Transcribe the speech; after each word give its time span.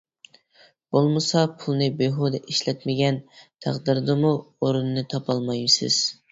بولمىسا 0.95 1.43
پۇلنى 1.63 1.89
بىھۇدە 1.99 2.41
ئىشلەتمىگەن 2.53 3.21
تەقدىردىمۇ 3.37 4.35
ئورنىنى 4.43 5.09
تاپالمايسىز. 5.15 6.05